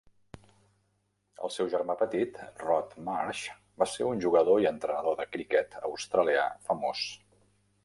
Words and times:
El 1.47 1.51
seu 1.55 1.67
germà 1.73 1.95
petit, 1.99 2.39
Rod 2.63 2.95
Marsh, 3.11 3.43
va 3.83 3.89
ser 3.93 4.09
un 4.15 4.25
jugador 4.25 4.65
i 4.65 4.67
entrenador 4.73 5.21
de 5.23 5.29
criquet 5.37 5.81
australià 5.93 6.51
famós. 6.71 7.07